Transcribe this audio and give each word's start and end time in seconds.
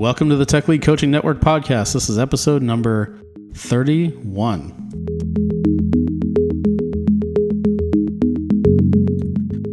Welcome 0.00 0.30
to 0.30 0.36
the 0.36 0.46
Tech 0.46 0.66
Lead 0.66 0.80
Coaching 0.80 1.10
Network 1.10 1.40
podcast. 1.40 1.92
This 1.92 2.08
is 2.08 2.18
episode 2.18 2.62
number 2.62 3.20
31. 3.52 4.72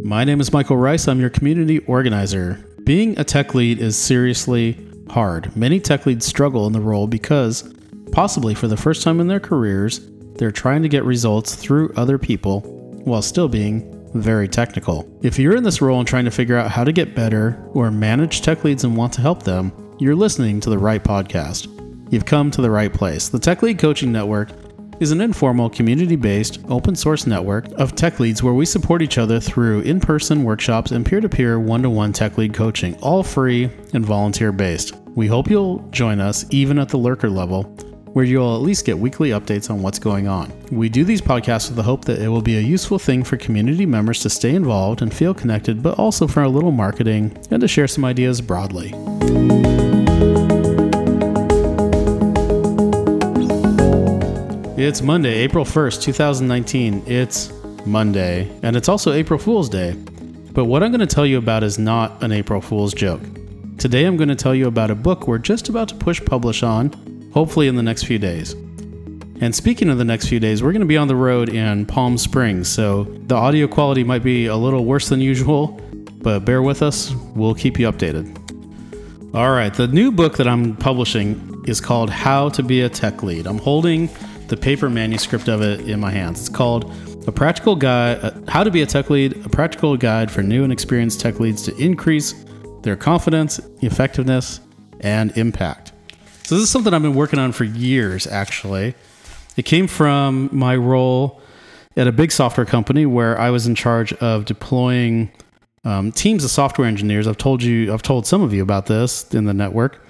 My 0.04 0.24
name 0.24 0.42
is 0.42 0.52
Michael 0.52 0.76
Rice. 0.76 1.08
I'm 1.08 1.18
your 1.18 1.30
community 1.30 1.78
organizer. 1.86 2.62
Being 2.84 3.18
a 3.18 3.24
tech 3.24 3.54
lead 3.54 3.78
is 3.78 3.96
seriously 3.96 4.76
hard. 5.08 5.56
Many 5.56 5.80
tech 5.80 6.04
leads 6.04 6.26
struggle 6.26 6.66
in 6.66 6.74
the 6.74 6.80
role 6.82 7.06
because, 7.06 7.72
possibly 8.12 8.54
for 8.54 8.68
the 8.68 8.76
first 8.76 9.02
time 9.02 9.20
in 9.20 9.28
their 9.28 9.40
careers, 9.40 10.10
they're 10.34 10.52
trying 10.52 10.82
to 10.82 10.90
get 10.90 11.04
results 11.04 11.54
through 11.54 11.90
other 11.96 12.18
people 12.18 12.60
while 13.06 13.22
still 13.22 13.48
being 13.48 14.10
very 14.12 14.46
technical. 14.46 15.10
If 15.22 15.38
you're 15.38 15.56
in 15.56 15.64
this 15.64 15.80
role 15.80 15.98
and 15.98 16.06
trying 16.06 16.26
to 16.26 16.30
figure 16.30 16.58
out 16.58 16.70
how 16.70 16.84
to 16.84 16.92
get 16.92 17.14
better 17.14 17.58
or 17.72 17.90
manage 17.90 18.42
tech 18.42 18.62
leads 18.62 18.84
and 18.84 18.94
want 18.94 19.14
to 19.14 19.22
help 19.22 19.44
them, 19.44 19.72
you're 19.98 20.14
listening 20.14 20.60
to 20.60 20.70
the 20.70 20.78
right 20.78 21.02
podcast. 21.02 21.66
You've 22.12 22.24
come 22.24 22.50
to 22.52 22.62
the 22.62 22.70
right 22.70 22.92
place. 22.92 23.28
The 23.28 23.38
Tech 23.38 23.62
Lead 23.62 23.78
Coaching 23.78 24.12
Network 24.12 24.50
is 25.00 25.10
an 25.12 25.20
informal, 25.20 25.68
community 25.68 26.16
based, 26.16 26.60
open 26.68 26.94
source 26.94 27.26
network 27.26 27.66
of 27.72 27.94
tech 27.94 28.20
leads 28.20 28.42
where 28.42 28.54
we 28.54 28.64
support 28.64 29.02
each 29.02 29.18
other 29.18 29.40
through 29.40 29.80
in 29.80 30.00
person 30.00 30.44
workshops 30.44 30.92
and 30.92 31.04
peer 31.04 31.20
to 31.20 31.28
peer 31.28 31.58
one 31.58 31.82
to 31.82 31.90
one 31.90 32.12
tech 32.12 32.38
lead 32.38 32.54
coaching, 32.54 32.96
all 32.96 33.22
free 33.22 33.70
and 33.92 34.04
volunteer 34.04 34.52
based. 34.52 34.94
We 35.14 35.26
hope 35.26 35.50
you'll 35.50 35.78
join 35.90 36.20
us 36.20 36.44
even 36.50 36.78
at 36.78 36.88
the 36.88 36.96
lurker 36.96 37.30
level, 37.30 37.64
where 38.12 38.24
you'll 38.24 38.54
at 38.54 38.62
least 38.62 38.86
get 38.86 38.98
weekly 38.98 39.30
updates 39.30 39.68
on 39.68 39.82
what's 39.82 39.98
going 39.98 40.28
on. 40.28 40.52
We 40.70 40.88
do 40.88 41.04
these 41.04 41.20
podcasts 41.20 41.68
with 41.68 41.76
the 41.76 41.82
hope 41.82 42.04
that 42.04 42.20
it 42.20 42.28
will 42.28 42.42
be 42.42 42.56
a 42.56 42.62
useful 42.62 42.98
thing 42.98 43.24
for 43.24 43.36
community 43.36 43.86
members 43.86 44.20
to 44.20 44.30
stay 44.30 44.54
involved 44.54 45.02
and 45.02 45.12
feel 45.12 45.34
connected, 45.34 45.82
but 45.82 45.98
also 45.98 46.26
for 46.26 46.42
a 46.42 46.48
little 46.48 46.72
marketing 46.72 47.36
and 47.50 47.60
to 47.60 47.68
share 47.68 47.88
some 47.88 48.04
ideas 48.04 48.40
broadly. 48.40 48.94
It's 54.88 55.02
Monday, 55.02 55.34
April 55.34 55.66
1st, 55.66 56.02
2019. 56.02 57.02
It's 57.06 57.52
Monday, 57.84 58.50
and 58.62 58.74
it's 58.74 58.88
also 58.88 59.12
April 59.12 59.38
Fool's 59.38 59.68
Day. 59.68 59.92
But 60.52 60.64
what 60.64 60.82
I'm 60.82 60.90
going 60.90 61.06
to 61.06 61.06
tell 61.06 61.26
you 61.26 61.36
about 61.36 61.62
is 61.62 61.78
not 61.78 62.22
an 62.22 62.32
April 62.32 62.62
Fool's 62.62 62.94
joke. 62.94 63.20
Today 63.76 64.04
I'm 64.06 64.16
going 64.16 64.30
to 64.30 64.34
tell 64.34 64.54
you 64.54 64.66
about 64.66 64.90
a 64.90 64.94
book 64.94 65.28
we're 65.28 65.38
just 65.38 65.68
about 65.68 65.88
to 65.88 65.94
push 65.94 66.24
publish 66.24 66.62
on, 66.62 67.30
hopefully 67.34 67.68
in 67.68 67.76
the 67.76 67.82
next 67.82 68.04
few 68.04 68.18
days. 68.18 68.54
And 69.42 69.54
speaking 69.54 69.90
of 69.90 69.98
the 69.98 70.04
next 70.04 70.28
few 70.28 70.40
days, 70.40 70.62
we're 70.62 70.72
going 70.72 70.80
to 70.80 70.86
be 70.86 70.96
on 70.96 71.08
the 71.08 71.16
road 71.16 71.48
in 71.50 71.84
Palm 71.84 72.16
Springs, 72.16 72.68
so 72.68 73.04
the 73.26 73.34
audio 73.34 73.68
quality 73.68 74.04
might 74.04 74.22
be 74.22 74.46
a 74.46 74.56
little 74.56 74.84
worse 74.84 75.08
than 75.08 75.20
usual, 75.20 75.78
but 76.22 76.46
bear 76.46 76.62
with 76.62 76.82
us, 76.82 77.12
we'll 77.34 77.54
keep 77.54 77.78
you 77.78 77.90
updated. 77.90 78.37
All 79.34 79.50
right, 79.50 79.74
the 79.74 79.86
new 79.88 80.10
book 80.10 80.38
that 80.38 80.48
I'm 80.48 80.74
publishing 80.74 81.62
is 81.66 81.82
called 81.82 82.08
How 82.08 82.48
to 82.48 82.62
Be 82.62 82.80
a 82.80 82.88
Tech 82.88 83.22
Lead. 83.22 83.46
I'm 83.46 83.58
holding 83.58 84.08
the 84.46 84.56
paper 84.56 84.88
manuscript 84.88 85.48
of 85.48 85.60
it 85.60 85.80
in 85.86 86.00
my 86.00 86.10
hands. 86.10 86.40
It's 86.40 86.48
called 86.48 86.90
A 87.26 87.30
Practical 87.30 87.76
Guide 87.76 88.20
uh, 88.22 88.30
How 88.48 88.64
to 88.64 88.70
Be 88.70 88.80
a 88.80 88.86
Tech 88.86 89.10
Lead, 89.10 89.44
a 89.44 89.50
practical 89.50 89.98
guide 89.98 90.30
for 90.30 90.42
new 90.42 90.64
and 90.64 90.72
experienced 90.72 91.20
tech 91.20 91.40
leads 91.40 91.60
to 91.64 91.76
increase 91.76 92.42
their 92.80 92.96
confidence, 92.96 93.60
effectiveness, 93.82 94.60
and 95.00 95.36
impact. 95.36 95.92
So, 96.44 96.54
this 96.54 96.64
is 96.64 96.70
something 96.70 96.94
I've 96.94 97.02
been 97.02 97.14
working 97.14 97.38
on 97.38 97.52
for 97.52 97.64
years, 97.64 98.26
actually. 98.26 98.94
It 99.58 99.66
came 99.66 99.88
from 99.88 100.48
my 100.52 100.74
role 100.74 101.42
at 101.98 102.06
a 102.06 102.12
big 102.12 102.32
software 102.32 102.64
company 102.64 103.04
where 103.04 103.38
I 103.38 103.50
was 103.50 103.66
in 103.66 103.74
charge 103.74 104.14
of 104.14 104.46
deploying 104.46 105.30
um, 105.84 106.12
teams 106.12 106.44
of 106.44 106.50
software 106.50 106.86
engineers. 106.86 107.26
I've 107.26 107.38
told 107.38 107.62
you, 107.62 107.92
I've 107.92 108.02
told 108.02 108.26
some 108.26 108.42
of 108.42 108.52
you 108.52 108.62
about 108.62 108.86
this 108.86 109.32
in 109.34 109.44
the 109.44 109.54
network, 109.54 110.04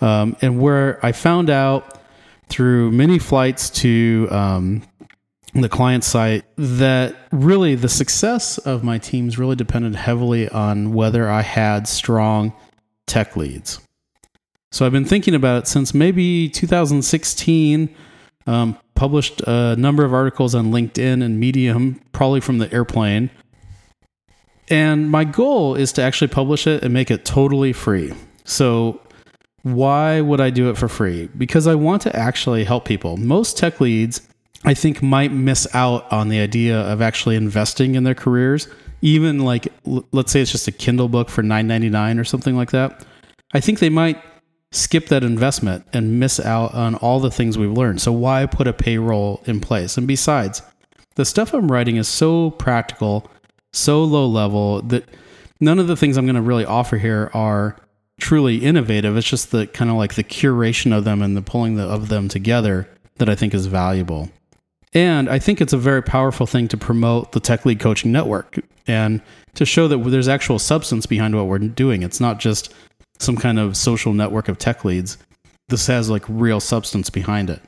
um, 0.00 0.36
and 0.40 0.60
where 0.60 1.04
I 1.04 1.12
found 1.12 1.50
out 1.50 2.00
through 2.48 2.90
many 2.92 3.18
flights 3.18 3.70
to 3.70 4.28
um, 4.30 4.82
the 5.54 5.68
client 5.68 6.04
site 6.04 6.44
that 6.56 7.16
really 7.32 7.74
the 7.74 7.88
success 7.88 8.58
of 8.58 8.84
my 8.84 8.98
teams 8.98 9.38
really 9.38 9.56
depended 9.56 9.94
heavily 9.94 10.48
on 10.48 10.92
whether 10.92 11.28
I 11.28 11.42
had 11.42 11.88
strong 11.88 12.52
tech 13.06 13.36
leads. 13.36 13.80
So 14.72 14.86
I've 14.86 14.92
been 14.92 15.04
thinking 15.04 15.34
about 15.34 15.64
it 15.64 15.66
since 15.66 15.92
maybe 15.92 16.48
2016. 16.48 17.94
Um, 18.46 18.78
published 18.94 19.40
a 19.46 19.76
number 19.76 20.04
of 20.04 20.12
articles 20.12 20.54
on 20.54 20.70
LinkedIn 20.70 21.22
and 21.24 21.40
Medium, 21.40 22.00
probably 22.12 22.40
from 22.40 22.58
the 22.58 22.72
airplane. 22.72 23.30
And 24.70 25.10
my 25.10 25.24
goal 25.24 25.74
is 25.74 25.92
to 25.92 26.02
actually 26.02 26.28
publish 26.28 26.66
it 26.66 26.82
and 26.84 26.94
make 26.94 27.10
it 27.10 27.24
totally 27.24 27.72
free. 27.72 28.14
So 28.44 29.00
why 29.62 30.20
would 30.20 30.40
I 30.40 30.50
do 30.50 30.70
it 30.70 30.78
for 30.78 30.88
free? 30.88 31.28
Because 31.36 31.66
I 31.66 31.74
want 31.74 32.02
to 32.02 32.16
actually 32.16 32.64
help 32.64 32.84
people. 32.84 33.16
Most 33.16 33.58
tech 33.58 33.80
leads, 33.80 34.26
I 34.64 34.74
think, 34.74 35.02
might 35.02 35.32
miss 35.32 35.66
out 35.74 36.10
on 36.12 36.28
the 36.28 36.38
idea 36.38 36.78
of 36.78 37.02
actually 37.02 37.36
investing 37.36 37.94
in 37.96 38.04
their 38.04 38.14
careers. 38.14 38.68
Even 39.02 39.40
like, 39.40 39.68
let's 40.12 40.30
say 40.30 40.40
it's 40.40 40.52
just 40.52 40.68
a 40.68 40.72
Kindle 40.72 41.08
book 41.08 41.28
for 41.28 41.42
$9.99 41.42 42.20
or 42.20 42.24
something 42.24 42.56
like 42.56 42.70
that. 42.70 43.04
I 43.52 43.60
think 43.60 43.80
they 43.80 43.88
might 43.88 44.22
skip 44.72 45.06
that 45.06 45.24
investment 45.24 45.84
and 45.92 46.20
miss 46.20 46.38
out 46.38 46.74
on 46.74 46.94
all 46.96 47.18
the 47.18 47.30
things 47.30 47.58
we've 47.58 47.72
learned. 47.72 48.00
So, 48.00 48.12
why 48.12 48.46
put 48.46 48.68
a 48.68 48.72
paywall 48.72 49.46
in 49.48 49.60
place? 49.60 49.96
And 49.96 50.06
besides, 50.06 50.62
the 51.16 51.24
stuff 51.24 51.52
I'm 51.52 51.72
writing 51.72 51.96
is 51.96 52.06
so 52.06 52.50
practical, 52.52 53.28
so 53.72 54.02
low 54.04 54.26
level 54.26 54.82
that 54.82 55.08
none 55.60 55.78
of 55.78 55.86
the 55.86 55.96
things 55.96 56.16
I'm 56.16 56.26
going 56.26 56.36
to 56.36 56.42
really 56.42 56.64
offer 56.64 56.98
here 56.98 57.30
are 57.34 57.76
truly 58.20 58.58
innovative. 58.58 59.16
It's 59.16 59.28
just 59.28 59.50
the 59.50 59.66
kind 59.66 59.90
of 59.90 59.96
like 59.96 60.14
the 60.14 60.24
curation 60.24 60.96
of 60.96 61.04
them 61.04 61.22
and 61.22 61.36
the 61.36 61.42
pulling 61.42 61.76
the, 61.76 61.84
of 61.84 62.08
them 62.08 62.28
together 62.28 62.88
that 63.16 63.28
I 63.28 63.34
think 63.34 63.54
is 63.54 63.66
valuable. 63.66 64.30
And 64.92 65.28
I 65.28 65.38
think 65.38 65.60
it's 65.60 65.72
a 65.72 65.78
very 65.78 66.02
powerful 66.02 66.46
thing 66.46 66.68
to 66.68 66.76
promote 66.76 67.32
the 67.32 67.40
Tech 67.40 67.64
Lead 67.64 67.78
Coaching 67.78 68.10
Network 68.10 68.58
and 68.86 69.22
to 69.54 69.64
show 69.64 69.86
that 69.88 69.98
there's 69.98 70.28
actual 70.28 70.58
substance 70.58 71.06
behind 71.06 71.36
what 71.36 71.46
we're 71.46 71.58
doing. 71.58 72.02
It's 72.02 72.20
not 72.20 72.40
just 72.40 72.74
some 73.18 73.36
kind 73.36 73.58
of 73.58 73.76
social 73.76 74.12
network 74.12 74.48
of 74.48 74.58
tech 74.58 74.84
leads. 74.84 75.18
This 75.68 75.86
has 75.86 76.10
like 76.10 76.24
real 76.28 76.58
substance 76.58 77.10
behind 77.10 77.50
it. 77.50 77.60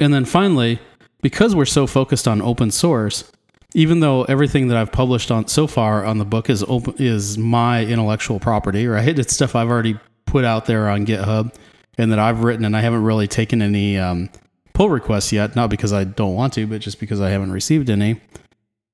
And 0.00 0.14
then 0.14 0.24
finally, 0.24 0.78
because 1.20 1.54
we're 1.54 1.66
so 1.66 1.86
focused 1.86 2.26
on 2.26 2.40
open 2.40 2.70
source, 2.70 3.30
even 3.74 4.00
though 4.00 4.24
everything 4.24 4.68
that 4.68 4.76
I've 4.76 4.92
published 4.92 5.30
on 5.30 5.48
so 5.48 5.66
far 5.66 6.04
on 6.04 6.18
the 6.18 6.24
book 6.24 6.50
is 6.50 6.64
open 6.68 6.94
is 6.98 7.38
my 7.38 7.84
intellectual 7.84 8.38
property, 8.38 8.86
right? 8.86 9.18
It's 9.18 9.34
stuff 9.34 9.54
I've 9.54 9.70
already 9.70 9.98
put 10.26 10.44
out 10.44 10.66
there 10.66 10.88
on 10.88 11.06
GitHub 11.06 11.54
and 11.98 12.10
that 12.12 12.18
I've 12.18 12.42
written, 12.42 12.64
and 12.64 12.76
I 12.76 12.80
haven't 12.80 13.02
really 13.02 13.28
taken 13.28 13.62
any 13.62 13.98
um, 13.98 14.30
pull 14.72 14.88
requests 14.88 15.32
yet. 15.32 15.56
Not 15.56 15.70
because 15.70 15.92
I 15.92 16.04
don't 16.04 16.34
want 16.34 16.54
to, 16.54 16.66
but 16.66 16.80
just 16.80 16.98
because 17.00 17.20
I 17.20 17.30
haven't 17.30 17.52
received 17.52 17.90
any. 17.90 18.20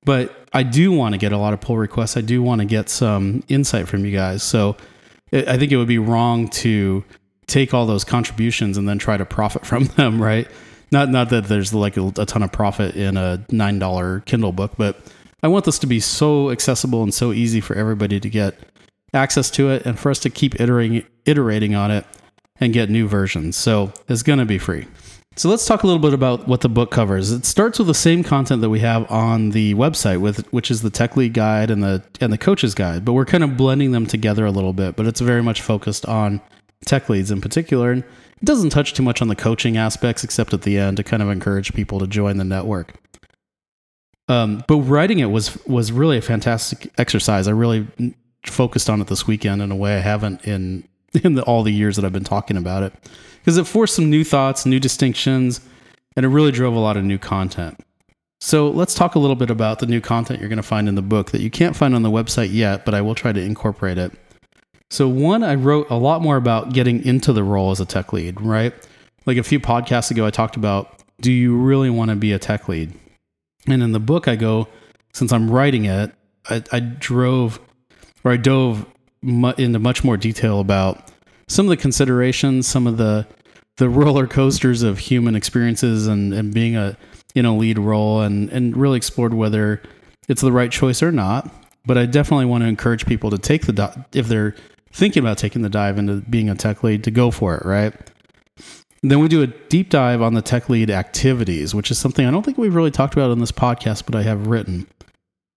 But 0.05 0.35
I 0.53 0.63
do 0.63 0.93
want 0.93 1.15
to 1.15 1.19
get 1.19 1.33
a 1.33 1.39
lot 1.39 1.53
of 1.53 1.61
pull 1.61 1.77
requests. 1.77 2.17
I 2.17 2.21
do 2.21 2.43
want 2.43 2.61
to 2.61 2.65
get 2.65 2.89
some 2.89 3.43
insight 3.49 3.89
from 3.89 4.05
you 4.05 4.13
guys. 4.13 4.43
So 4.43 4.77
I 5.33 5.59
think 5.59 5.73
it 5.73 5.77
would 5.77 5.89
be 5.89 5.99
wrong 5.99 6.49
to 6.49 7.05
take 7.47 7.75
all 7.75 7.87
those 7.87 8.05
contributions 8.05 8.79
and 8.79 8.89
then 8.89 8.99
try 8.99 9.17
to 9.17 9.25
profit 9.25 9.67
from 9.67 9.85
them, 9.85 10.23
right? 10.23 10.49
Not 10.91 11.11
not 11.11 11.31
that 11.31 11.45
there's 11.45 11.75
like 11.75 11.97
a, 11.97 12.13
a 12.19 12.27
ton 12.27 12.43
of 12.43 12.53
profit 12.53 12.97
in 12.97 13.17
a 13.17 13.45
nine 13.51 13.79
dollar 13.79 14.21
Kindle 14.21 14.53
book, 14.53 14.73
but 14.77 15.01
I 15.43 15.49
want 15.49 15.65
this 15.65 15.79
to 15.81 15.87
be 15.87 16.01
so 16.01 16.51
accessible 16.51 17.03
and 17.03 17.13
so 17.13 17.33
easy 17.33 17.61
for 17.61 17.77
everybody 17.77 18.19
to 18.21 18.29
get 18.31 18.59
access 19.15 19.51
to 19.51 19.71
it, 19.71 19.87
and 19.87 19.99
for 19.99 20.11
us 20.11 20.19
to 20.21 20.31
keep 20.31 20.61
iterating 20.61 21.05
iterating 21.25 21.75
on 21.75 21.91
it 21.91 22.07
and 22.61 22.73
get 22.73 22.91
new 22.91 23.07
versions. 23.07 23.57
So 23.57 23.93
it's 24.09 24.23
going 24.23 24.39
to 24.39 24.45
be 24.45 24.59
free. 24.59 24.87
So 25.37 25.49
let's 25.49 25.67
talk 25.67 25.85
a 25.85 25.87
little 25.87 26.03
bit 26.03 26.15
about 26.15 26.49
what 26.49 26.63
the 26.63 26.69
book 26.69 26.91
covers. 26.91 27.31
It 27.31 27.45
starts 27.45 27.79
with 27.79 27.87
the 27.87 27.95
same 27.95 28.25
content 28.25 28.61
that 28.61 28.71
we 28.71 28.81
have 28.81 29.09
on 29.09 29.51
the 29.51 29.75
website, 29.75 30.21
with 30.21 30.53
which 30.53 30.69
is 30.69 30.83
the 30.83 30.91
tech 30.91 31.17
lead 31.17 31.33
guide 31.33 31.71
and 31.71 31.81
the 31.83 32.03
and 32.21 32.33
the 32.33 32.39
coach's 32.39 32.75
guide, 32.75 33.05
but 33.05 33.13
we're 33.13 33.25
kind 33.25 33.45
of 33.45 33.57
blending 33.57 33.93
them 33.93 34.05
together 34.07 34.45
a 34.47 34.51
little 34.51 34.73
bit. 34.73 34.97
But 34.97 35.07
it's 35.07 35.21
very 35.21 35.43
much 35.43 35.63
focused 35.63 36.05
on 36.07 36.41
tech 36.87 37.09
leads 37.09 37.31
in 37.31 37.41
particular. 37.41 37.93
And 37.93 38.03
it 38.41 38.45
doesn't 38.45 38.71
touch 38.71 38.95
too 38.95 39.03
much 39.03 39.21
on 39.21 39.29
the 39.29 39.37
coaching 39.37 39.77
aspects, 39.77 40.25
except 40.25 40.55
at 40.55 40.63
the 40.63 40.79
end 40.79 40.97
to 40.99 41.05
kind 41.05 41.23
of 41.23 41.31
encourage 41.31 41.75
people 41.75 41.99
to 41.99 42.07
join 42.07 42.37
the 42.37 42.45
network. 42.45 42.95
Um, 44.29 44.63
but 44.69 44.77
writing 44.77 45.19
it 45.19 45.27
was 45.27 45.65
was 45.67 45.91
really 45.91 46.19
a 46.19 46.23
fantastic 46.23 46.93
exercise. 46.99 47.49
I 47.49 47.53
really 47.53 47.87
focused 48.47 48.91
on 48.91 49.01
it 49.01 49.07
this 49.07 49.27
weekend 49.27 49.63
in 49.63 49.71
a 49.71 49.77
way 49.77 49.97
I 49.97 50.01
haven't 50.01 50.47
in 50.47 50.87
in 51.25 51.35
the, 51.35 51.43
all 51.43 51.63
the 51.63 51.73
years 51.73 51.97
that 51.97 52.05
I've 52.05 52.13
been 52.13 52.25
talking 52.25 52.57
about 52.57 52.83
it, 52.83 52.93
because 53.41 53.57
it 53.57 53.67
forced 53.67 53.95
some 53.95 54.11
new 54.11 54.25
thoughts, 54.25 54.67
new 54.67 54.81
distinctions, 54.81 55.61
and 56.17 56.27
it 56.27 56.29
really 56.29 56.53
drove 56.53 56.75
a 56.75 56.79
lot 56.79 56.97
of 56.97 57.05
new 57.05 57.19
content. 57.19 57.81
So 58.41 58.71
let's 58.71 58.95
talk 58.95 59.15
a 59.15 59.19
little 59.19 59.35
bit 59.35 59.51
about 59.51 59.81
the 59.81 59.87
new 59.87 60.01
content 60.01 60.39
you're 60.39 60.49
going 60.49 60.59
to 60.59 60.63
find 60.63 60.89
in 60.89 60.95
the 60.95 61.03
book 61.03 61.33
that 61.33 61.41
you 61.41 61.51
can't 61.51 61.75
find 61.75 61.95
on 61.95 62.03
the 62.03 62.11
website 62.11 62.53
yet, 62.53 62.85
but 62.85 62.95
I 62.95 63.01
will 63.01 63.15
try 63.15 63.33
to 63.33 63.41
incorporate 63.41 63.99
it. 63.99 64.13
So, 64.91 65.09
one, 65.09 65.43
I 65.43 65.55
wrote 65.55 65.91
a 65.91 65.97
lot 65.97 66.23
more 66.23 66.37
about 66.37 66.73
getting 66.73 67.05
into 67.05 67.33
the 67.33 67.45
role 67.45 67.71
as 67.71 67.81
a 67.81 67.85
tech 67.85 68.13
lead, 68.13 68.41
right? 68.41 68.73
Like 69.27 69.37
a 69.37 69.43
few 69.43 69.61
podcasts 69.61 70.11
ago, 70.11 70.25
I 70.25 70.31
talked 70.31 70.57
about 70.57 70.95
do 71.21 71.33
you 71.33 71.57
really 71.57 71.91
want 71.91 72.11
to 72.11 72.17
be 72.17 72.33
a 72.33 72.39
tech 72.39 72.69
lead? 72.69 72.93
And 73.67 73.83
in 73.83 73.93
the 73.93 74.01
book, 74.01 74.29
I 74.29 74.37
go, 74.37 74.69
since 75.13 75.33
I'm 75.33 75.51
writing 75.51 75.85
it, 75.85 76.13
I, 76.49 76.63
I 76.73 76.81
drove 76.81 77.61
or 78.25 78.33
I 78.33 78.37
dove 78.37 78.87
mu- 79.23 79.53
into 79.59 79.79
much 79.79 80.05
more 80.05 80.17
detail 80.17 80.61
about 80.61 81.11
some 81.49 81.67
of 81.67 81.71
the 81.71 81.77
considerations, 81.77 82.67
some 82.67 82.87
of 82.87 82.97
the 82.97 83.27
the 83.77 83.89
roller 83.89 84.27
coasters 84.27 84.83
of 84.83 84.99
human 84.99 85.37
experiences 85.37 86.09
and, 86.09 86.35
and 86.35 86.53
being 86.53 86.77
a 86.77 86.97
in 87.35 87.45
a 87.45 87.57
lead 87.57 87.79
role 87.79 88.23
and, 88.23 88.51
and 88.51 88.77
really 88.77 88.97
explored 88.97 89.35
whether 89.35 89.81
it's 90.29 90.41
the 90.41 90.51
right 90.51 90.73
choice 90.73 91.03
or 91.03 91.13
not. 91.13 91.53
But 91.87 91.97
I 91.97 92.07
definitely 92.07 92.47
want 92.47 92.65
to 92.65 92.69
encourage 92.69 93.07
people 93.07 93.31
to 93.31 93.39
take 93.39 93.67
the 93.67 93.73
di- 93.73 94.05
if 94.13 94.27
they're 94.27 94.55
thinking 94.93 95.23
about 95.23 95.39
taking 95.39 95.63
the 95.63 95.69
dive 95.69 95.99
into 95.99 96.17
being 96.23 96.49
a 96.49 96.55
tech 96.55 96.83
lead 96.83 97.05
to 97.05 97.11
go 97.11 97.31
for 97.31 97.57
it, 97.57 97.65
right? 97.65 97.95
then 99.03 99.21
we 99.21 99.29
do 99.29 99.43
a 99.43 99.47
deep 99.47 99.91
dive 99.91 100.21
on 100.21 100.35
the 100.35 100.43
tech 100.43 100.69
lead 100.69 100.91
activities, 100.91 101.75
which 101.75 101.91
is 101.91 101.99
something 101.99 102.27
I 102.27 102.31
don't 102.31 102.43
think 102.43 102.59
we've 102.59 102.75
really 102.75 102.91
talked 102.91 103.15
about 103.15 103.31
in 103.31 103.39
this 103.39 103.53
podcast, 103.53 104.07
but 104.07 104.15
I 104.15 104.23
have 104.23 104.49
written. 104.49 104.87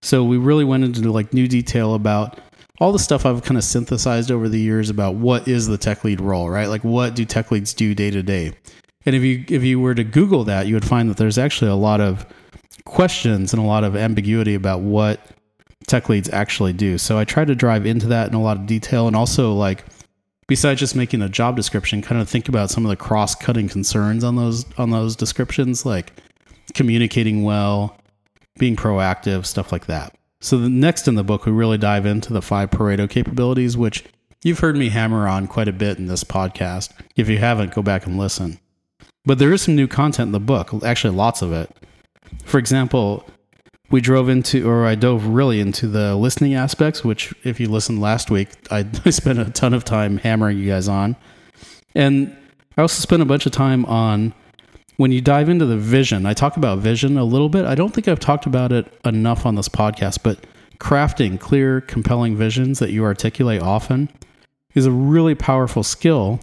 So 0.03 0.23
we 0.23 0.37
really 0.37 0.63
went 0.63 0.83
into 0.83 1.11
like 1.11 1.33
new 1.33 1.47
detail 1.47 1.95
about 1.95 2.39
all 2.79 2.91
the 2.91 2.99
stuff 2.99 3.25
I've 3.25 3.43
kind 3.43 3.57
of 3.57 3.63
synthesized 3.63 4.31
over 4.31 4.49
the 4.49 4.59
years 4.59 4.89
about 4.89 5.15
what 5.15 5.47
is 5.47 5.67
the 5.67 5.77
tech 5.77 6.03
lead 6.03 6.21
role, 6.21 6.49
right? 6.49 6.67
Like 6.67 6.83
what 6.83 7.15
do 7.15 7.25
tech 7.25 7.51
leads 7.51 7.73
do 7.73 7.93
day 7.95 8.11
to 8.11 8.23
day? 8.23 8.53
And 9.05 9.15
if 9.15 9.23
you 9.23 9.43
if 9.49 9.63
you 9.63 9.79
were 9.79 9.95
to 9.95 10.03
Google 10.03 10.43
that, 10.43 10.67
you 10.67 10.75
would 10.75 10.85
find 10.85 11.09
that 11.09 11.17
there's 11.17 11.37
actually 11.37 11.71
a 11.71 11.75
lot 11.75 12.01
of 12.01 12.25
questions 12.85 13.53
and 13.53 13.61
a 13.61 13.65
lot 13.65 13.83
of 13.83 13.95
ambiguity 13.95 14.53
about 14.53 14.81
what 14.81 15.19
tech 15.87 16.09
leads 16.09 16.29
actually 16.29 16.73
do. 16.73 16.97
So 16.97 17.17
I 17.17 17.25
try 17.25 17.45
to 17.45 17.55
drive 17.55 17.85
into 17.85 18.07
that 18.07 18.27
in 18.27 18.33
a 18.33 18.41
lot 18.41 18.57
of 18.57 18.65
detail 18.65 19.07
and 19.07 19.15
also 19.15 19.53
like 19.53 19.83
besides 20.47 20.81
just 20.81 20.97
making 20.97 21.21
a 21.21 21.29
job 21.29 21.55
description, 21.55 22.01
kind 22.01 22.19
of 22.21 22.27
think 22.27 22.49
about 22.49 22.69
some 22.69 22.85
of 22.85 22.89
the 22.89 22.95
cross-cutting 22.97 23.69
concerns 23.69 24.21
on 24.21 24.35
those 24.35 24.65
on 24.77 24.89
those 24.89 25.15
descriptions 25.15 25.85
like 25.85 26.11
communicating 26.73 27.43
well, 27.43 27.97
being 28.57 28.75
proactive, 28.75 29.45
stuff 29.45 29.71
like 29.71 29.85
that. 29.85 30.13
So 30.41 30.57
the 30.57 30.67
next 30.67 31.07
in 31.07 31.15
the 31.15 31.23
book, 31.23 31.45
we 31.45 31.53
really 31.53 31.77
dive 31.77 32.05
into 32.05 32.33
the 32.33 32.41
five 32.41 32.69
Pareto 32.69 33.09
capabilities, 33.09 33.77
which 33.77 34.03
you've 34.43 34.59
heard 34.59 34.75
me 34.75 34.89
hammer 34.89 35.25
on 35.27 35.47
quite 35.47 35.67
a 35.69 35.73
bit 35.73 35.97
in 35.97 36.07
this 36.07 36.23
podcast. 36.25 36.91
If 37.15 37.29
you 37.29 37.37
haven't, 37.37 37.73
go 37.73 37.81
back 37.81 38.05
and 38.05 38.17
listen. 38.17 38.59
But 39.23 39.39
there 39.39 39.53
is 39.53 39.61
some 39.61 39.75
new 39.75 39.87
content 39.87 40.27
in 40.27 40.31
the 40.33 40.39
book, 40.41 40.73
actually 40.83 41.15
lots 41.15 41.41
of 41.41 41.53
it. 41.53 41.69
For 42.43 42.57
example, 42.57 43.25
we 43.91 44.01
drove 44.01 44.29
into, 44.29 44.67
or 44.67 44.85
I 44.85 44.95
dove 44.95 45.27
really 45.27 45.59
into 45.59 45.87
the 45.87 46.15
listening 46.15 46.55
aspects, 46.55 47.03
which, 47.03 47.33
if 47.43 47.59
you 47.59 47.69
listened 47.69 47.99
last 48.01 48.31
week, 48.31 48.49
I, 48.71 48.85
I 49.05 49.09
spent 49.09 49.39
a 49.39 49.49
ton 49.51 49.73
of 49.73 49.83
time 49.83 50.17
hammering 50.17 50.57
you 50.57 50.69
guys 50.69 50.87
on. 50.87 51.15
And 51.93 52.35
I 52.77 52.81
also 52.81 53.01
spent 53.01 53.21
a 53.21 53.25
bunch 53.25 53.45
of 53.45 53.51
time 53.51 53.85
on 53.85 54.33
when 54.97 55.11
you 55.11 55.19
dive 55.19 55.49
into 55.49 55.65
the 55.65 55.77
vision, 55.77 56.25
I 56.25 56.33
talk 56.33 56.57
about 56.57 56.77
vision 56.79 57.17
a 57.17 57.23
little 57.23 57.49
bit. 57.49 57.65
I 57.65 57.75
don't 57.75 57.91
think 57.91 58.07
I've 58.07 58.19
talked 58.19 58.45
about 58.45 58.71
it 58.71 58.85
enough 59.03 59.45
on 59.45 59.55
this 59.55 59.67
podcast, 59.67 60.19
but 60.21 60.45
crafting 60.79 61.39
clear, 61.39 61.81
compelling 61.81 62.35
visions 62.35 62.79
that 62.79 62.91
you 62.91 63.03
articulate 63.03 63.61
often 63.61 64.09
is 64.75 64.85
a 64.85 64.91
really 64.91 65.33
powerful 65.35 65.83
skill. 65.83 66.39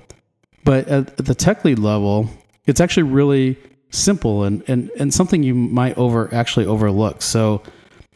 But 0.64 0.88
at, 0.88 1.16
the 1.18 1.34
tech 1.34 1.64
lead 1.64 1.78
level, 1.78 2.28
it's 2.66 2.80
actually 2.80 3.04
really 3.04 3.56
simple 3.90 4.44
and, 4.44 4.62
and, 4.68 4.90
and 4.98 5.12
something 5.12 5.42
you 5.42 5.54
might 5.54 5.96
over 5.96 6.32
actually 6.34 6.66
overlook. 6.66 7.22
So 7.22 7.62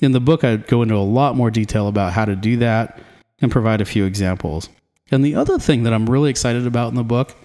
in 0.01 0.13
the 0.13 0.21
book, 0.21 0.45
I 0.45 0.57
go 0.57 0.83
into 0.83 0.97
a 0.97 0.99
lot 0.99 1.37
more 1.37 1.51
detail 1.51 1.89
about 1.89 2.13
how 2.13 2.25
to 2.25 2.37
do 2.37 2.57
that 2.59 3.01
and 3.41 3.51
provide 3.51 3.81
a 3.81 3.85
few 3.85 4.05
examples. 4.05 4.69
And 5.11 5.25
the 5.25 5.35
other 5.35 5.59
thing 5.59 5.83
that 5.83 5.93
I'm 5.93 6.09
really 6.09 6.31
excited 6.31 6.67
about 6.67 6.89
in 6.89 6.95
the 6.95 7.05
book 7.05 7.37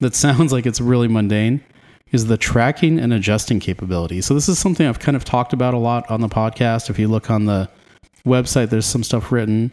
that 0.00 0.14
sounds 0.16 0.52
like 0.52 0.66
it's 0.66 0.80
really 0.80 1.08
mundane 1.08 1.62
is 2.12 2.26
the 2.26 2.36
tracking 2.36 2.98
and 2.98 3.12
adjusting 3.12 3.58
capability. 3.58 4.20
So 4.20 4.34
this 4.34 4.48
is 4.48 4.58
something 4.58 4.86
I've 4.86 5.00
kind 5.00 5.16
of 5.16 5.24
talked 5.24 5.52
about 5.52 5.74
a 5.74 5.78
lot 5.78 6.08
on 6.10 6.20
the 6.20 6.28
podcast. 6.28 6.88
If 6.88 6.98
you 6.98 7.08
look 7.08 7.30
on 7.30 7.46
the 7.46 7.68
website, 8.24 8.70
there's 8.70 8.86
some 8.86 9.02
stuff 9.02 9.32
written. 9.32 9.72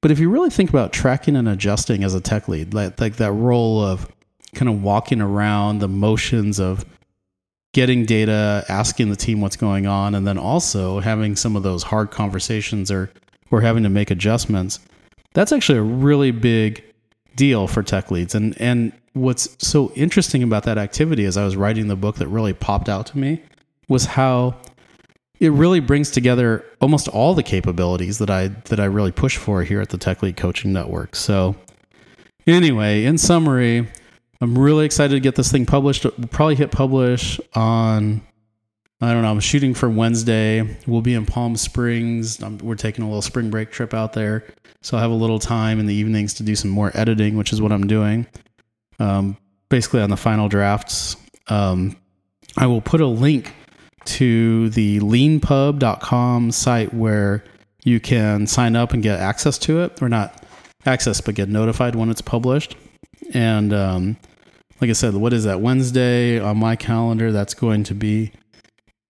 But 0.00 0.10
if 0.10 0.18
you 0.18 0.30
really 0.30 0.50
think 0.50 0.70
about 0.70 0.92
tracking 0.92 1.36
and 1.36 1.48
adjusting 1.48 2.04
as 2.04 2.14
a 2.14 2.20
tech 2.20 2.48
lead, 2.48 2.72
like, 2.72 3.00
like 3.00 3.16
that 3.16 3.32
role 3.32 3.82
of 3.82 4.10
kind 4.54 4.68
of 4.68 4.82
walking 4.82 5.20
around 5.20 5.80
the 5.80 5.88
motions 5.88 6.58
of 6.58 6.86
getting 7.78 8.04
data, 8.04 8.64
asking 8.68 9.08
the 9.08 9.14
team 9.14 9.40
what's 9.40 9.54
going 9.54 9.86
on, 9.86 10.16
and 10.16 10.26
then 10.26 10.36
also 10.36 10.98
having 10.98 11.36
some 11.36 11.54
of 11.54 11.62
those 11.62 11.84
hard 11.84 12.10
conversations 12.10 12.90
or 12.90 13.08
or 13.52 13.60
having 13.60 13.84
to 13.84 13.88
make 13.88 14.10
adjustments, 14.10 14.80
that's 15.32 15.52
actually 15.52 15.78
a 15.78 15.82
really 15.82 16.32
big 16.32 16.82
deal 17.36 17.68
for 17.68 17.84
tech 17.84 18.10
leads. 18.10 18.34
And 18.34 18.60
and 18.60 18.92
what's 19.12 19.56
so 19.64 19.92
interesting 19.94 20.42
about 20.42 20.64
that 20.64 20.76
activity 20.76 21.24
as 21.24 21.36
I 21.36 21.44
was 21.44 21.54
writing 21.54 21.86
the 21.86 21.94
book 21.94 22.16
that 22.16 22.26
really 22.26 22.52
popped 22.52 22.88
out 22.88 23.06
to 23.06 23.18
me 23.18 23.44
was 23.86 24.06
how 24.06 24.56
it 25.38 25.52
really 25.52 25.78
brings 25.78 26.10
together 26.10 26.64
almost 26.80 27.06
all 27.06 27.32
the 27.32 27.44
capabilities 27.44 28.18
that 28.18 28.28
I 28.28 28.48
that 28.48 28.80
I 28.80 28.86
really 28.86 29.12
push 29.12 29.36
for 29.36 29.62
here 29.62 29.80
at 29.80 29.90
the 29.90 29.98
Tech 29.98 30.20
Lead 30.20 30.36
Coaching 30.36 30.72
Network. 30.72 31.14
So 31.14 31.54
anyway, 32.44 33.04
in 33.04 33.18
summary, 33.18 33.86
I'm 34.40 34.58
really 34.58 34.84
excited 34.84 35.14
to 35.14 35.20
get 35.20 35.34
this 35.34 35.50
thing 35.50 35.66
published. 35.66 36.04
We'll 36.04 36.28
probably 36.28 36.54
hit 36.54 36.70
publish 36.70 37.40
on 37.54 38.22
I 39.00 39.12
don't 39.12 39.22
know. 39.22 39.30
I'm 39.30 39.38
shooting 39.38 39.74
for 39.74 39.88
Wednesday. 39.88 40.76
We'll 40.86 41.02
be 41.02 41.14
in 41.14 41.24
Palm 41.24 41.56
Springs. 41.56 42.42
I'm, 42.42 42.58
we're 42.58 42.74
taking 42.74 43.04
a 43.04 43.06
little 43.06 43.22
spring 43.22 43.48
break 43.48 43.70
trip 43.70 43.94
out 43.94 44.12
there. 44.12 44.44
So 44.82 44.96
I'll 44.96 45.02
have 45.02 45.12
a 45.12 45.14
little 45.14 45.38
time 45.38 45.78
in 45.78 45.86
the 45.86 45.94
evenings 45.94 46.34
to 46.34 46.42
do 46.42 46.56
some 46.56 46.72
more 46.72 46.90
editing, 46.94 47.36
which 47.36 47.52
is 47.52 47.62
what 47.62 47.70
I'm 47.70 47.86
doing 47.86 48.26
um, 48.98 49.36
basically 49.68 50.00
on 50.00 50.10
the 50.10 50.16
final 50.16 50.48
drafts. 50.48 51.16
Um, 51.48 51.96
I 52.56 52.66
will 52.66 52.80
put 52.80 53.00
a 53.00 53.06
link 53.06 53.54
to 54.04 54.70
the 54.70 55.00
leanpub.com 55.00 56.50
site 56.50 56.94
where 56.94 57.44
you 57.84 58.00
can 58.00 58.46
sign 58.46 58.76
up 58.76 58.92
and 58.92 59.02
get 59.02 59.20
access 59.20 59.58
to 59.58 59.80
it, 59.80 60.02
or 60.02 60.08
not 60.08 60.44
access, 60.86 61.20
but 61.20 61.34
get 61.34 61.48
notified 61.48 61.94
when 61.94 62.10
it's 62.10 62.22
published. 62.22 62.76
And 63.34 63.72
um, 63.72 64.16
like 64.80 64.90
I 64.90 64.94
said, 64.94 65.14
what 65.14 65.32
is 65.32 65.44
that? 65.44 65.60
Wednesday 65.60 66.40
on 66.40 66.56
my 66.56 66.76
calendar, 66.76 67.32
that's 67.32 67.54
going 67.54 67.84
to 67.84 67.94
be 67.94 68.32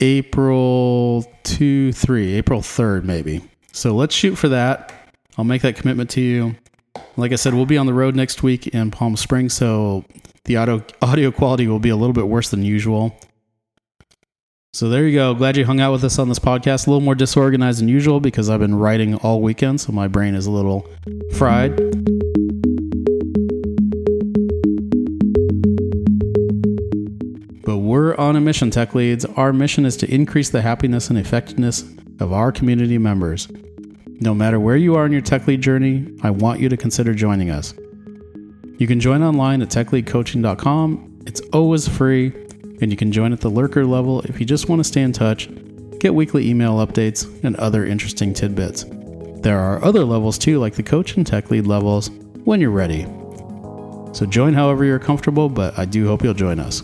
April 0.00 1.26
2, 1.44 1.92
3, 1.92 2.34
April 2.34 2.60
3rd, 2.60 3.04
maybe. 3.04 3.42
So 3.72 3.94
let's 3.94 4.14
shoot 4.14 4.36
for 4.36 4.48
that. 4.48 4.92
I'll 5.36 5.44
make 5.44 5.62
that 5.62 5.76
commitment 5.76 6.10
to 6.10 6.20
you. 6.20 6.56
Like 7.16 7.32
I 7.32 7.36
said, 7.36 7.54
we'll 7.54 7.66
be 7.66 7.78
on 7.78 7.86
the 7.86 7.94
road 7.94 8.16
next 8.16 8.42
week 8.42 8.68
in 8.68 8.90
Palm 8.90 9.16
Springs, 9.16 9.54
so 9.54 10.04
the 10.44 10.56
audio 10.56 10.82
audio 11.02 11.30
quality 11.30 11.66
will 11.66 11.78
be 11.78 11.90
a 11.90 11.96
little 11.96 12.12
bit 12.12 12.28
worse 12.28 12.48
than 12.48 12.62
usual. 12.62 13.16
So 14.72 14.88
there 14.88 15.06
you 15.06 15.18
go. 15.18 15.34
Glad 15.34 15.56
you 15.56 15.64
hung 15.64 15.80
out 15.80 15.92
with 15.92 16.04
us 16.04 16.18
on 16.18 16.28
this 16.28 16.38
podcast. 16.38 16.86
A 16.86 16.90
little 16.90 17.00
more 17.00 17.14
disorganized 17.14 17.80
than 17.80 17.88
usual 17.88 18.20
because 18.20 18.48
I've 18.50 18.60
been 18.60 18.76
writing 18.76 19.14
all 19.16 19.40
weekend, 19.40 19.80
so 19.80 19.92
my 19.92 20.08
brain 20.08 20.34
is 20.34 20.46
a 20.46 20.50
little 20.50 20.88
fried. 21.34 22.17
On 28.18 28.34
a 28.34 28.40
mission, 28.40 28.68
Tech 28.72 28.96
Leads. 28.96 29.24
Our 29.24 29.52
mission 29.52 29.86
is 29.86 29.96
to 29.98 30.12
increase 30.12 30.50
the 30.50 30.60
happiness 30.60 31.08
and 31.08 31.16
effectiveness 31.16 31.84
of 32.18 32.32
our 32.32 32.50
community 32.50 32.98
members. 32.98 33.46
No 34.18 34.34
matter 34.34 34.58
where 34.58 34.74
you 34.76 34.96
are 34.96 35.06
in 35.06 35.12
your 35.12 35.20
tech 35.20 35.46
lead 35.46 35.60
journey, 35.60 36.12
I 36.22 36.30
want 36.30 36.58
you 36.58 36.68
to 36.68 36.76
consider 36.76 37.14
joining 37.14 37.50
us. 37.50 37.74
You 38.76 38.88
can 38.88 38.98
join 38.98 39.22
online 39.22 39.62
at 39.62 39.68
techleadcoaching.com. 39.68 41.20
It's 41.26 41.40
always 41.52 41.86
free, 41.86 42.32
and 42.80 42.90
you 42.90 42.96
can 42.96 43.12
join 43.12 43.32
at 43.32 43.40
the 43.40 43.50
lurker 43.50 43.86
level 43.86 44.22
if 44.22 44.40
you 44.40 44.46
just 44.46 44.68
want 44.68 44.80
to 44.80 44.84
stay 44.84 45.02
in 45.02 45.12
touch, 45.12 45.48
get 46.00 46.12
weekly 46.12 46.50
email 46.50 46.84
updates, 46.84 47.24
and 47.44 47.54
other 47.54 47.86
interesting 47.86 48.34
tidbits. 48.34 48.84
There 49.42 49.60
are 49.60 49.84
other 49.84 50.04
levels 50.04 50.38
too, 50.38 50.58
like 50.58 50.74
the 50.74 50.82
coach 50.82 51.16
and 51.16 51.24
tech 51.24 51.52
lead 51.52 51.68
levels, 51.68 52.10
when 52.42 52.60
you're 52.60 52.70
ready. 52.70 53.04
So 54.12 54.26
join 54.28 54.54
however 54.54 54.84
you're 54.84 54.98
comfortable, 54.98 55.48
but 55.48 55.78
I 55.78 55.84
do 55.84 56.08
hope 56.08 56.24
you'll 56.24 56.34
join 56.34 56.58
us. 56.58 56.82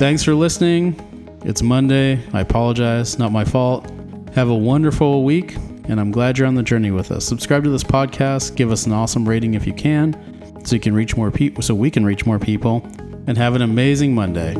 Thanks 0.00 0.22
for 0.22 0.34
listening. 0.34 0.96
It's 1.44 1.60
Monday. 1.60 2.18
I 2.32 2.40
apologize, 2.40 3.18
not 3.18 3.32
my 3.32 3.44
fault. 3.44 3.86
Have 4.34 4.48
a 4.48 4.54
wonderful 4.54 5.24
week, 5.24 5.56
and 5.90 6.00
I'm 6.00 6.10
glad 6.10 6.38
you're 6.38 6.46
on 6.46 6.54
the 6.54 6.62
journey 6.62 6.90
with 6.90 7.10
us. 7.10 7.26
Subscribe 7.26 7.64
to 7.64 7.68
this 7.68 7.84
podcast, 7.84 8.56
give 8.56 8.72
us 8.72 8.86
an 8.86 8.92
awesome 8.92 9.28
rating 9.28 9.52
if 9.52 9.66
you 9.66 9.74
can, 9.74 10.64
so 10.64 10.74
you 10.74 10.80
can 10.80 10.94
reach 10.94 11.18
more 11.18 11.30
people, 11.30 11.62
so 11.62 11.74
we 11.74 11.90
can 11.90 12.06
reach 12.06 12.24
more 12.24 12.38
people, 12.38 12.82
and 13.26 13.36
have 13.36 13.54
an 13.54 13.60
amazing 13.60 14.14
Monday. 14.14 14.54